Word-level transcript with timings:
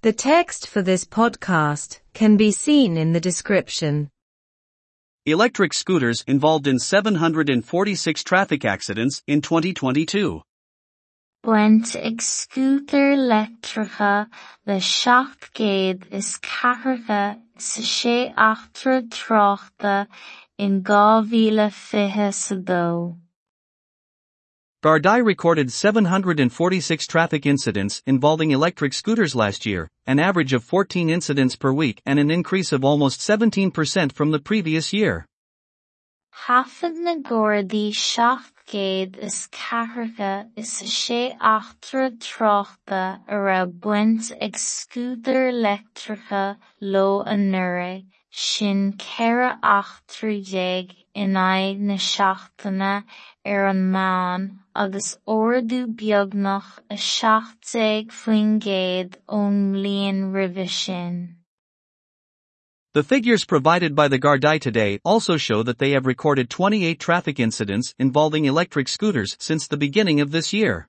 The 0.00 0.12
text 0.12 0.68
for 0.68 0.80
this 0.80 1.04
podcast 1.04 1.98
can 2.14 2.36
be 2.36 2.52
seen 2.52 2.96
in 2.96 3.12
the 3.12 3.20
description. 3.20 4.10
Electric 5.26 5.74
scooters 5.74 6.22
involved 6.28 6.68
in 6.68 6.78
746 6.78 8.22
traffic 8.22 8.64
accidents 8.64 9.24
in 9.26 9.42
2022. 9.42 10.40
Buint 11.44 11.96
ag 11.96 12.18
scútar 12.18 13.16
leictreacha 13.18 14.28
le 14.68 14.80
seacht 14.80 15.52
géad 15.52 16.04
is 16.12 16.38
ceathracha 16.38 17.40
sa 17.58 17.80
sé 17.80 18.32
achtra 18.36 19.02
tráchta 19.08 20.06
in 20.58 20.84
2022. 20.84 23.16
Gardaí 24.80 25.24
recorded 25.24 25.72
746 25.72 27.08
traffic 27.08 27.46
incidents 27.46 28.00
involving 28.06 28.52
electric 28.52 28.92
scooters 28.92 29.34
last 29.34 29.66
year, 29.66 29.90
an 30.06 30.20
average 30.20 30.52
of 30.52 30.62
14 30.62 31.10
incidents 31.10 31.56
per 31.56 31.72
week 31.72 32.00
and 32.06 32.20
an 32.20 32.30
increase 32.30 32.70
of 32.70 32.84
almost 32.84 33.18
17% 33.18 34.12
from 34.12 34.30
the 34.30 34.38
previous 34.38 34.92
year. 34.92 35.26
Thaifead 36.46 36.94
na 36.94 37.16
Gardaí 37.16 37.92
seacht 37.92 38.54
géad 38.68 39.18
is 39.18 39.48
ceathracha 39.50 40.48
is 40.54 40.70
sa 40.70 40.84
sé 40.84 41.36
achtra 41.38 42.16
tráchta 42.16 43.18
a 43.26 43.34
raibh 43.34 43.72
buint 43.80 44.30
ag 44.40 44.52
scútar 44.52 45.50
leictreacha 45.50 46.56
leo 46.80 47.22
an 47.22 47.50
nua 47.50 48.04
sin 48.40 48.92
déag 48.92 50.94
in 51.12 51.32
na 51.32 53.02
ar 53.44 53.66
an 53.66 54.60
agus 54.76 55.18
beagnach 55.26 56.78
a 56.88 56.96
ón 59.28 59.74
roimhe 60.32 60.68
sin. 60.68 61.34
The 62.94 63.02
figures 63.02 63.44
provided 63.44 63.96
by 63.96 64.06
the 64.06 64.20
Gardaí 64.20 64.60
today 64.60 65.00
also 65.04 65.36
show 65.36 65.64
that 65.64 65.78
they 65.78 65.90
have 65.90 66.06
recorded 66.06 66.48
28 66.48 67.00
traffic 67.00 67.40
incidents 67.40 67.92
involving 67.98 68.44
electric 68.44 68.86
scooters 68.86 69.36
since 69.40 69.66
the 69.66 69.76
beginning 69.76 70.20
of 70.20 70.30
this 70.30 70.52
year. 70.52 70.88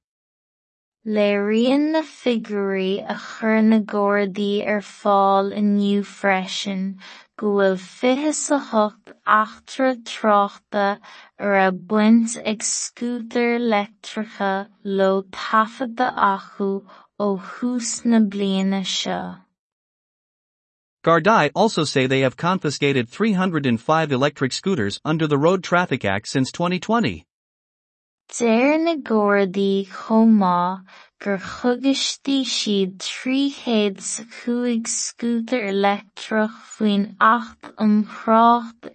Léiríonn 1.07 1.91
na 1.93 2.01
figurí 2.01 2.99
a 3.07 3.15
chur 3.15 3.61
na 3.61 3.79
Gardaí 3.79 4.67
ar 4.67 4.81
fáil 4.81 5.53
inniu 5.55 6.03
freisin 6.03 6.99
go 7.37 7.53
bhfuil 7.55 7.77
fiche 7.79 8.33
sa 8.33 8.59
hocht 8.59 9.13
achtra 9.25 9.95
tráchta 10.03 10.99
ar 11.39 11.55
a 11.67 11.71
buint 11.71 12.35
ag 12.45 12.59
scútar 12.59 13.55
leictreacha 13.73 14.67
leo 14.83 15.21
taifeadadh 15.37 16.19
acu 16.31 16.83
ó 17.17 17.29
thús 17.53 18.03
na 18.03 18.19
bliana 18.19 18.83
seo. 18.83 19.37
Gardaí 21.05 21.49
also 21.55 21.85
say 21.85 22.07
they 22.07 22.19
have 22.27 22.35
confiscated 22.35 23.07
305 23.07 24.11
electric 24.11 24.51
scooters 24.51 24.99
under 25.05 25.27
the 25.27 25.37
Road 25.37 25.63
Traffic 25.63 26.03
Act 26.03 26.27
since 26.27 26.51
2020. 26.51 27.25
Deir 28.37 28.77
na 28.77 28.93
gur 28.95 29.47
trí 29.47 29.87
sa 33.99 34.23
acht 37.19 37.65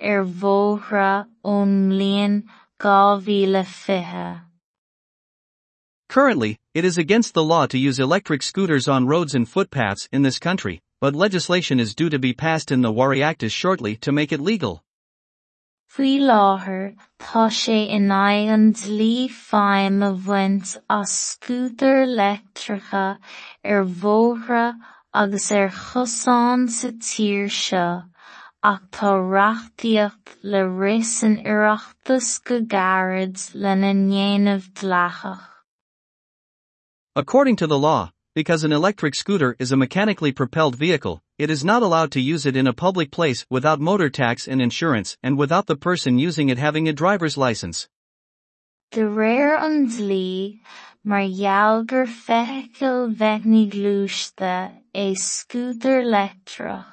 ar 0.00 0.24
mhóithre 0.24 1.26
ón 1.44 1.90
2020. 2.78 4.40
Currently, 6.08 6.58
it 6.72 6.84
is 6.84 6.96
against 6.96 7.34
the 7.34 7.42
law 7.42 7.66
to 7.66 7.76
use 7.76 7.98
electric 7.98 8.40
scooters 8.44 8.86
on 8.86 9.08
roads 9.08 9.34
and 9.34 9.48
footpaths 9.48 10.08
in 10.12 10.22
this 10.22 10.38
country, 10.38 10.80
but 11.00 11.16
legislation 11.16 11.80
is 11.80 11.96
due 11.96 12.08
to 12.08 12.20
be 12.20 12.32
passed 12.32 12.70
in 12.70 12.82
the 12.82 12.92
Oireachtas 12.92 13.50
shortly 13.50 13.96
to 13.96 14.12
make 14.12 14.30
it 14.30 14.38
legal. 14.40 14.84
Faoi 15.94 16.18
láthair, 16.18 16.96
tá 17.20 17.46
sé 17.48 17.88
in 17.88 18.10
an 18.10 18.72
dlí 18.72 19.28
feidhm 19.30 20.02
a 20.02 20.10
bhaint 20.12 20.76
as 20.90 21.12
scútar 21.26 22.02
leictreacha 22.18 23.02
ar 23.02 23.18
er 23.64 23.84
mhóithre 23.84 24.74
agus 25.14 25.52
er 25.52 25.66
ar 25.66 25.70
chosáin 25.70 26.68
sa 26.68 26.88
tír 26.88 27.46
seo, 27.48 28.02
ach 28.64 28.82
tá 28.90 29.12
reachtaíocht 29.34 30.34
le 30.42 30.66
rios 30.68 31.22
an 31.22 31.36
oireachtas 31.44 32.42
go 32.42 32.58
gairid 32.60 33.38
lena 33.54 33.94
ndéanamh 33.94 34.68
dleathach. 34.72 35.46
According 37.14 37.54
to 37.62 37.68
the 37.68 37.78
law, 37.78 38.10
because 38.34 38.64
an 38.64 38.72
electric 38.72 39.14
scooter 39.14 39.54
is 39.60 39.70
a 39.70 39.76
mechanically 39.76 40.32
propelled 40.32 40.74
vehicle, 40.74 41.22
it 41.36 41.50
is 41.50 41.64
not 41.64 41.82
allowed 41.82 42.12
to 42.12 42.20
use 42.20 42.46
it 42.46 42.56
in 42.56 42.66
a 42.66 42.72
public 42.72 43.10
place 43.10 43.44
without 43.50 43.80
motor 43.80 44.08
tax 44.08 44.46
and 44.46 44.62
insurance 44.62 45.16
and 45.22 45.36
without 45.36 45.66
the 45.66 45.76
person 45.76 46.18
using 46.18 46.48
it 46.48 46.58
having 46.58 46.88
a 46.88 46.92
driver's 46.92 47.36
license. 47.36 47.88
De 48.92 49.00
réir 49.00 49.60
an 49.60 49.88
dlí, 49.88 50.60
mar 51.02 51.26
gheall 51.26 51.84
gur 51.84 52.06
feithicil 52.06 53.12
bheithní 53.14 53.68
glúiste 53.68 54.72
é 54.94 55.06
scútar 55.16 56.04
leictreach. 56.04 56.86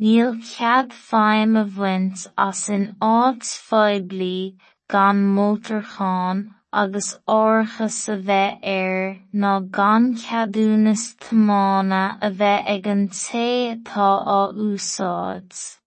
Níl 0.00 0.42
cead 0.42 0.90
feidhm 0.90 1.60
a 1.60 1.64
bhaint 1.64 2.26
as 2.36 2.68
in 2.70 2.96
áit 3.00 3.44
fheiblí 3.68 4.56
gan 4.88 5.22
mótarchán 5.36 6.55
agus 6.72 7.18
áirithas 7.28 8.08
a 8.12 8.16
bheith 8.28 8.58
air 8.62 9.22
ná 9.32 9.52
gan 9.70 10.14
ceadúnas 10.16 11.14
a 11.20 12.30
bheith 12.30 12.68
ag 12.74 12.86
an 12.86 13.08
tae 13.08 13.74
atá 13.74 14.08
á 14.26 14.52
úsáid. 14.54 15.78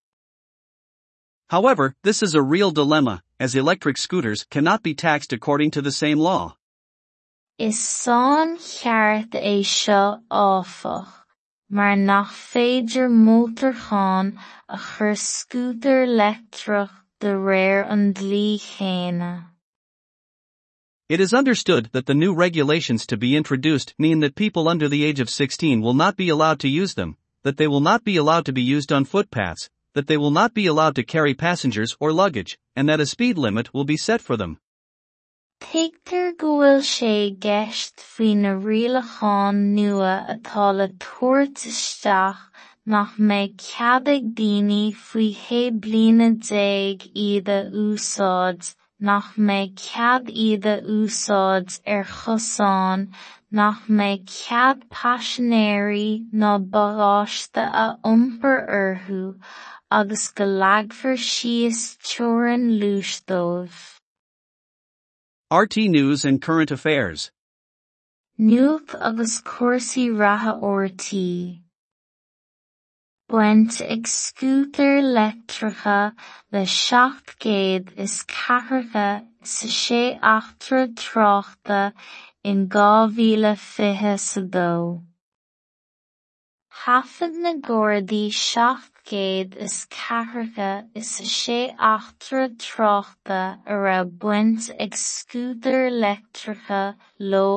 However, 1.48 1.94
this 2.02 2.22
is 2.22 2.34
a 2.34 2.42
real 2.42 2.70
dilemma, 2.70 3.22
as 3.38 3.54
electric 3.54 3.98
scooters 3.98 4.44
cannot 4.50 4.82
be 4.82 4.94
taxed 4.94 5.32
according 5.32 5.70
to 5.72 5.82
the 5.82 5.92
same 5.92 6.18
law. 6.18 6.56
Is 7.58 7.76
sáin 7.76 8.56
cheart 8.56 9.30
é 9.32 9.64
seo 9.64 10.22
áfach, 10.30 11.12
mar 11.68 11.94
nach 11.96 12.32
féidir 12.32 13.10
mótarchán 13.10 14.38
a 14.68 14.78
chur 14.78 15.14
scútar 15.14 16.06
leictreach 16.06 16.90
de 17.20 17.28
réir 17.28 17.84
an 17.86 18.14
dlí 18.14 18.58
chéine. 18.58 19.44
It 21.10 21.18
is 21.18 21.34
understood 21.34 21.88
that 21.90 22.06
the 22.06 22.14
new 22.14 22.32
regulations 22.32 23.04
to 23.06 23.16
be 23.16 23.34
introduced 23.34 23.94
mean 23.98 24.20
that 24.20 24.36
people 24.36 24.68
under 24.68 24.88
the 24.88 25.04
age 25.04 25.18
of 25.18 25.28
16 25.28 25.80
will 25.80 25.92
not 25.92 26.16
be 26.16 26.28
allowed 26.28 26.60
to 26.60 26.68
use 26.68 26.94
them, 26.94 27.16
that 27.42 27.56
they 27.56 27.66
will 27.66 27.80
not 27.80 28.04
be 28.04 28.16
allowed 28.16 28.46
to 28.46 28.52
be 28.52 28.62
used 28.62 28.92
on 28.92 29.04
footpaths, 29.04 29.68
that 29.94 30.06
they 30.06 30.16
will 30.16 30.30
not 30.30 30.54
be 30.54 30.66
allowed 30.66 30.94
to 30.94 31.02
carry 31.02 31.34
passengers 31.34 31.96
or 31.98 32.12
luggage, 32.12 32.60
and 32.76 32.88
that 32.88 33.00
a 33.00 33.06
speed 33.06 33.36
limit 33.38 33.74
will 33.74 33.82
be 33.82 33.96
set 33.96 34.20
for 34.20 34.36
them. 34.36 34.60
Tuigtear 35.60 36.38
go 36.38 36.58
bhfuil 36.60 36.86
sé 36.92 37.36
gceist 37.36 37.98
faoi 38.12 38.36
na 38.36 38.54
rialacháin 38.68 39.74
nua 39.74 40.14
atá 40.36 40.72
le 40.72 40.88
isteach 40.90 42.38
nach 42.86 43.16
mbeidh 43.18 43.56
ceadaig 43.56 44.34
daoine 44.38 44.94
faoi 44.94 45.32
chéad 45.34 45.80
bliana 45.80 46.36
déag 46.50 47.10
iad 47.26 47.50
nach 49.00 49.28
mbeidh 49.36 49.76
cead 49.82 50.26
iad 50.44 50.66
úsáid 50.94 51.76
ar 51.94 52.04
chosáin 52.16 53.06
nach 53.58 53.86
mbeidh 53.88 54.26
cead 54.34 54.82
paisinéirí 54.96 56.10
nó 56.42 56.52
bagáiste 56.74 57.64
a 57.84 57.86
iompar 58.10 58.58
orthu 58.80 59.22
agus 59.90 60.28
go 60.40 60.44
leagfar 60.44 61.16
síos 61.28 61.80
teorainn 62.10 62.68
lúsdóibh. 62.82 63.80
RTÉ 65.50 65.88
News 65.88 66.24
and 66.24 66.40
Current 66.40 66.70
Affairs. 66.70 67.30
Nuach 68.38 68.94
agus 69.00 69.40
cuasaí 69.42 70.06
ratha 70.16 70.52
ortaí. 70.74 71.62
Buint 73.30 73.78
ag 73.94 74.08
scútar 74.10 74.96
leictreacha 75.16 75.98
le 76.50 76.62
seacht 76.66 77.28
géad 77.38 77.92
is 77.96 78.24
ceathracha 78.32 79.24
sa 79.50 79.68
sé 79.68 80.18
achtra 80.18 80.88
tráchta 81.02 81.92
in 82.42 82.68
2022. 82.68 85.00
Thaifead 86.80 87.34
na 87.44 87.52
Gardaí 87.68 88.24
seacht 88.32 88.94
is 89.56 89.86
ceathracha 89.86 90.88
is 90.92 91.08
sa 91.14 91.22
sé 91.22 91.72
achtra 91.78 92.48
tráchta 92.66 93.60
a 93.64 93.74
raibh 93.84 94.12
buint 94.18 94.72
ag 94.76 94.92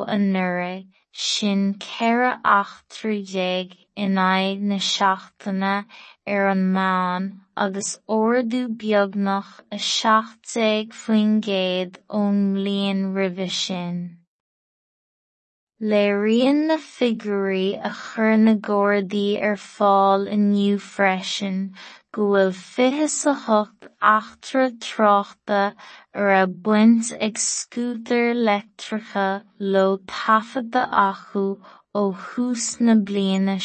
an 0.07 0.33
nua 0.33 0.85
sin 1.13 1.75
ceithre 1.86 2.31
achtra 2.44 3.13
déag 3.31 3.75
in 3.95 4.15
aghaidh 4.25 4.63
na 4.69 4.80
seachtaine 4.92 5.75
ar 6.36 6.48
an 6.54 6.63
mbun 6.74 7.30
agus 7.65 7.92
ordú 8.18 8.62
beagnach 8.83 9.51
a 9.77 9.80
seachtdéag 9.92 10.98
faoin 11.04 11.38
gcéad 11.48 12.01
ón 12.21 12.42
roimhe 13.15 13.50
sin. 13.62 14.00
Léiríonn 15.91 16.68
na 16.68 16.77
figurí 16.77 17.75
a 17.88 17.89
chur 18.01 18.38
na 18.38 18.53
Gorddaí 18.68 19.31
ar 19.47 19.57
fáil 19.63 20.21
inniu 20.35 20.77
freisin 20.83 21.57
go 22.18 22.27
bhfuil 22.30 22.53
fiche 22.59 23.07
sa 23.15 23.33
hocht 23.47 23.89
eachtra 24.13 24.69
tráchta 24.85 25.59
ar 26.21 26.31
a 26.38 26.45
buint 26.68 27.12
ag 27.27 27.44
scútar 27.47 28.31
leictreacha 28.47 29.27
leo 29.75 29.97
taifeadadh 30.13 30.97
acu 31.03 31.45
ó 32.01 32.03
thús 32.27 32.69
na 32.79 32.95
bliana. 32.95 33.59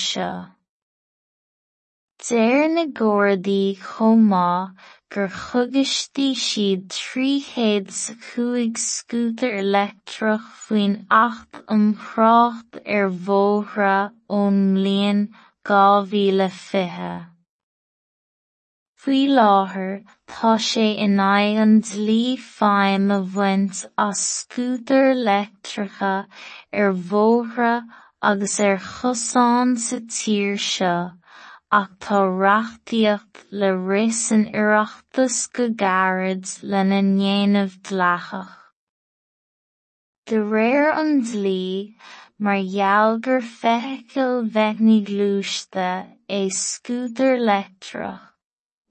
Deir 2.26 2.68
na 2.68 2.84
Gorddaí 2.98 3.78
chomh 3.78 4.22
maith 4.30 4.70
gur 5.14 5.28
chugaistí 5.40 6.24
siad 6.44 6.88
trí 6.94 7.34
chéad 7.48 7.92
sa 7.98 8.14
cúig 8.22 8.80
scútar 8.84 9.52
electrach 9.58 10.48
faoin 10.62 10.96
acht 11.18 11.60
iompracht 11.60 12.80
ar 12.96 13.06
mhóithre 13.26 13.92
ón 14.38 14.58
mbliain 14.72 15.20
dhá 15.70 15.84
mhíle 16.08 16.48
fiche. 16.56 17.12
Faoi 19.04 19.22
láthair, 19.36 19.94
tá 20.26 20.56
sé 20.70 20.88
in 21.06 21.22
aghaidh 21.28 21.62
an 21.66 21.76
dlí 21.92 22.24
feidhm 22.48 23.14
a 23.18 23.20
bhaint 23.36 23.84
as 24.08 24.24
scútar 24.32 25.14
electracha 25.14 26.12
ar 26.82 26.90
mhóithre 27.06 27.72
agus 28.32 28.58
ar 28.68 28.76
chosáin 28.90 29.78
sa 29.86 30.02
tír 30.18 30.58
seo 30.66 30.98
ach 31.70 31.90
tá 32.00 32.18
reachtaíocht 32.24 33.44
le 33.50 33.68
rios 33.76 34.20
an 34.32 34.44
oireachtas 34.60 35.36
go 35.52 35.66
gairid 35.82 36.46
lena 36.62 37.00
ndéanamh 37.08 37.76
dleathach. 37.88 38.54
De 40.26 40.38
réir 40.52 40.88
an 41.00 41.20
dlí, 41.20 41.94
mar 42.38 42.56
é 46.38 46.40
scútar 46.48 47.36
leictreach, 47.50 48.24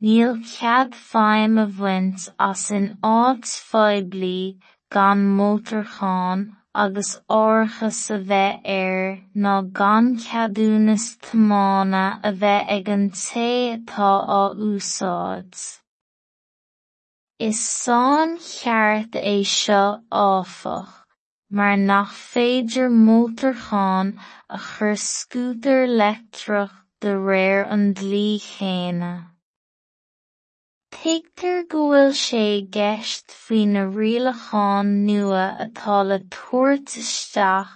níl 0.01 0.37
cead 0.53 0.93
feidhm 0.93 1.57
a 1.63 1.67
bhaint 1.81 2.29
as 2.49 2.69
in 2.69 2.87
áit 3.01 3.49
fhadhblí 3.71 4.39
gan 4.93 5.25
agus 6.83 7.11
áireachas 7.35 7.99
a 8.15 8.17
bheith 8.29 8.67
air 8.73 8.99
ná 9.43 9.53
gan 9.79 10.09
ceadúnas 10.23 11.05
tiomána 11.25 12.03
a 12.29 12.31
bheith 12.41 12.69
ag 12.75 12.91
an. 12.95 13.09
Is 17.39 17.59
sáin 17.59 18.37
cheart 18.49 19.17
é 19.33 19.37
seo 19.55 19.87
áfach, 20.11 20.93
mar 21.49 21.77
nach 21.77 22.13
féidir 22.13 22.91
a 24.49 24.57
chur 24.67 24.95
leictreach 25.97 26.77
de 27.01 27.17
réir 27.29 27.65
an 27.77 27.93
dlí. 27.93 28.39
Thigtar 30.95 31.67
go 31.67 31.79
bhfuil 31.91 32.13
sé 32.17 32.41
gceist 32.75 33.33
faoi 33.37 33.63
na 33.71 33.81
rialacháin 33.95 34.91
nua 35.07 35.41
atá 35.65 35.95
le 36.09 36.19
tabhairt 36.35 36.93
isteach 37.01 37.73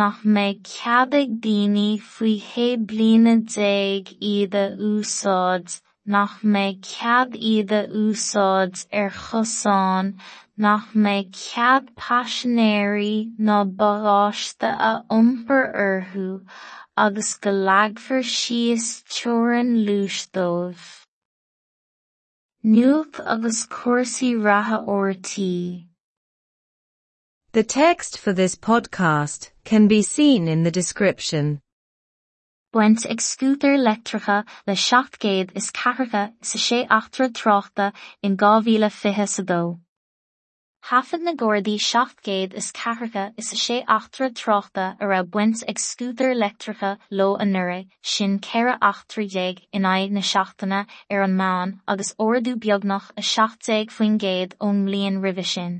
nach 0.00 0.20
mbeidh 0.34 0.60
ceadaig 0.74 1.32
daoine 1.46 1.88
faoi 2.10 2.34
chéad 2.50 2.84
bliana 2.92 3.34
déag 3.54 4.12
iad 4.34 4.54
a 4.60 4.64
úsáid 4.90 5.74
nach 6.16 6.36
mbeidh 6.52 6.86
cead 6.92 7.34
iad 7.52 7.74
a 7.80 7.82
úsáid 8.04 8.86
ar 9.02 9.10
nach 10.68 10.86
mbeidh 10.94 11.34
a 14.90 14.92
orthu 15.18 16.30
agus 17.06 17.30
dóibh. 22.64 22.70
Nuacht 22.70 23.20
agus 23.26 23.66
cúrsaí 23.66 24.42
ratha 24.42 24.84
ortaí. 24.86 25.86
The 27.52 27.62
text 27.62 28.18
for 28.18 28.32
this 28.32 28.56
podcast 28.56 29.50
can 29.64 29.88
be 29.88 30.02
seen 30.02 30.48
in 30.48 30.62
the 30.62 30.70
description. 30.70 31.60
Buint 32.72 33.04
ag 33.04 33.18
scútar 33.18 33.76
le 34.66 34.74
seachtgéad 34.74 35.50
is 35.54 35.70
ceathracha 35.70 36.32
sa 36.40 36.58
sé 36.58 36.88
achtra 36.88 37.28
tráchta 37.28 37.92
in 38.22 38.36
sa 38.36 39.42
dó. 39.42 39.80
Hafad 40.90 41.20
na 41.22 41.32
Gorddaí 41.32 41.78
seachtgéad 41.78 42.54
is 42.54 42.72
ceathracha 42.72 43.32
is 43.36 43.50
sa 43.50 43.56
sé 43.56 43.84
achtra 43.86 44.28
tráchta 44.38 44.96
a 44.98 45.04
raibh 45.06 45.30
buint 45.30 45.62
ag 45.68 45.78
scútar 45.78 46.34
leictreacha 46.34 46.98
leo 47.08 47.36
an 47.36 47.52
nura 47.52 47.86
sin 48.02 48.40
ceithre 48.40 48.80
achtra 48.88 49.24
déag 49.34 49.60
in 49.72 49.86
aghaidh 49.90 50.10
na 50.16 50.22
seachtaine 50.30 50.80
ar 51.10 51.22
an 51.26 51.36
meán 51.42 51.74
agus 51.86 52.10
oradú 52.18 52.56
beagnach 52.64 53.12
a 53.16 53.22
seachtaigh 53.28 53.94
faoin 53.98 54.18
gcéad 54.24 54.58
ón 54.68 54.82
mbliain 54.82 55.22
roimhe 55.22 55.46
sin. 55.52 55.78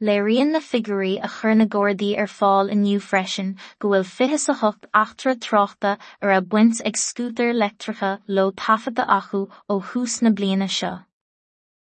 Léiríonn 0.00 0.52
na 0.52 0.60
figurí 0.60 1.18
a 1.18 1.32
chur 1.40 1.56
na 1.56 1.66
Gorddaí 1.66 2.12
ar 2.16 2.30
fáil 2.36 2.70
inniu 2.76 3.02
freisin 3.08 3.52
go 3.80 3.88
bhfuil 3.88 4.08
fiche 4.12 4.38
sa 4.44 4.58
hocht 4.62 4.86
achtra 5.02 5.34
tráchta 5.34 5.98
ar 6.22 6.36
a 6.36 6.40
buint 6.40 6.86
ag 6.86 7.02
scútar 7.02 7.50
leictreacha 7.50 8.14
leo 8.28 8.52
taifeadadh 8.64 9.14
acu 9.18 9.44
ó 9.68 9.82
thús 9.90 10.22
na 10.22 10.30
bliana 10.30 10.70
seo. 10.78 11.07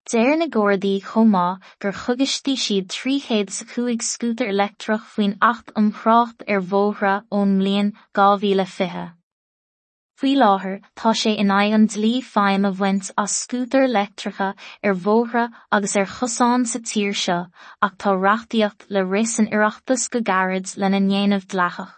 Déir 0.08 0.38
na 0.40 0.46
Gcordaí 0.48 1.02
chomá 1.04 1.60
gur 1.84 1.92
chugistí 1.92 2.54
siad 2.56 2.86
tríhéad 2.88 3.50
sa 3.52 3.66
chuig 3.68 4.00
scútar 4.00 4.48
electrach 4.48 5.04
faoin 5.14 5.34
8 5.48 5.72
an 5.76 5.90
chrácht 5.92 6.44
ar 6.48 6.62
bhóthra 6.70 7.10
ón 7.38 7.50
mlíon 7.58 7.90
2020. 8.16 9.02
Fuí 10.16 10.30
láthair 10.42 10.78
tá 10.96 11.12
sé 11.12 11.34
in 11.42 11.52
aghaidh 11.52 11.76
an 11.78 11.84
dlí 11.94 12.12
feim 12.28 12.64
a 12.64 12.70
bhaint 12.78 13.10
as 13.22 13.34
scútar 13.40 13.84
electracha 13.84 14.48
ar 14.82 14.94
bhóthra 14.94 15.42
agus 15.70 15.94
ar 15.94 16.08
chosáin 16.14 16.64
sa 16.70 16.80
tír 16.92 17.12
seo, 17.24 17.36
ach 17.82 17.98
tá 17.98 18.14
reachtaíocht 18.16 18.86
le 18.88 19.02
ris 19.04 19.38
an 19.38 19.50
iireachtas 19.52 20.08
go 20.08 20.22
garid 20.30 20.72
lena 20.78 21.02
nhéanamh 21.10 21.44
dlachach. 21.52 21.92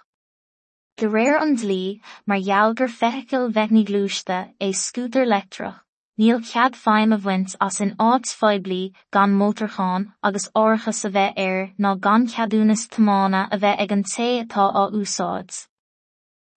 Go 0.98 1.06
réir 1.14 1.38
an 1.40 1.54
dlí 1.62 2.00
mar 2.26 2.42
gheallgur 2.50 2.90
feicil 2.90 3.52
bheithnig 3.54 3.86
glúiste 3.92 4.40
é 4.58 4.72
scútar 4.74 5.28
electrach 5.28 5.78
Níl 6.20 6.42
cead 6.44 6.74
feidhm 6.76 7.14
a 7.14 7.18
bhaint 7.24 7.52
as 7.66 7.76
in 7.80 7.94
áit 8.06 8.30
fhadhblí 8.38 8.80
gan 9.16 9.36
mótarchán 9.42 10.02
agus 10.28 10.48
áireachas 10.62 11.00
a 11.08 11.10
bheith 11.14 11.38
air 11.44 11.62
ná 11.84 11.92
gan 12.06 12.26
ceadúnas 12.32 12.82
tiomána 12.96 13.40
a 13.56 13.58
bheith 13.62 13.80
ag 13.86 13.94
an 13.96 14.04
tae 14.10 14.42
atá 14.42 14.66
á 14.80 14.82
úsáid. 15.00 15.56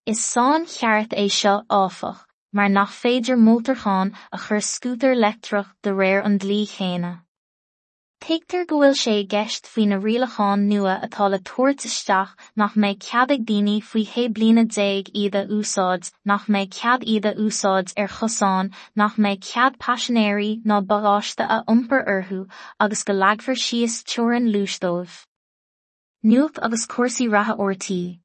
Is 0.06 0.20
sáin 0.20 0.68
cheart 0.74 1.16
é 1.16 1.30
seo 1.32 1.56
áfach, 1.80 2.26
mar 2.52 2.68
nach 2.68 2.92
féidir 2.92 3.40
mótarchán 3.48 4.12
a 4.34 4.38
chur 4.38 4.60
scútar 4.60 5.16
leictreach 5.16 5.72
de 5.82 5.96
réir 6.02 6.26
an 6.26 6.38
dlí 6.44 6.66
chéine. 6.76 7.23
Thigtar 8.24 8.64
go 8.66 8.78
bhfuil 8.80 8.94
sé 8.98 9.14
gceist 9.32 9.66
faoi 9.70 9.84
na 9.92 9.96
rialacháin 10.04 10.62
nua 10.68 10.92
atá 11.08 11.26
le 11.32 11.40
tuairt 11.50 11.82
isteach 11.90 12.30
nach 12.62 12.78
mbeidh 12.80 13.02
ceadaig 13.08 13.44
daoine 13.50 13.74
faoi 13.88 14.04
chéad 14.12 14.32
bliana 14.38 14.64
déag 14.76 15.12
iad 15.24 15.36
a 15.40 15.42
úsáid 15.58 16.08
nach 16.32 16.46
mbeidh 16.48 16.72
cead 16.78 17.04
iad 17.16 17.28
a 17.32 17.34
úsáid 17.48 17.92
ar 18.06 18.16
chosáin 18.20 18.72
nach 19.04 19.20
mbeidh 19.20 19.44
cead 19.50 19.76
paisinéirí 19.86 20.50
ná 20.72 20.80
bagáiste 20.94 21.44
a 21.58 21.60
iompar 21.68 22.08
orthu 22.16 22.42
agus 22.88 23.04
go 23.04 23.20
leagfar 23.20 23.60
síos 23.68 24.00
teorainn 24.14 24.52
lúis 24.56 24.80
dóibh. 24.88 25.20
Nuacht 26.24 26.64
agus 26.70 26.88
cuasaí 26.96 27.32
ratha 27.36 27.60
ortaí. 27.68 28.23